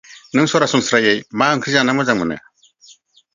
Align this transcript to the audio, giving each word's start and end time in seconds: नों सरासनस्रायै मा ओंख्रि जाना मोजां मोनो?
नों 0.37 0.45
सरासनस्रायै 0.53 1.13
मा 1.41 1.51
ओंख्रि 1.59 1.75
जाना 1.75 1.97
मोजां 1.99 2.17
मोनो? 2.23 2.39